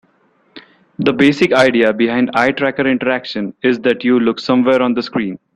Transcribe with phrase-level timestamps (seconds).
[0.97, 5.37] The basic idea behind eye tracker interaction is that you look somewhere on the screen.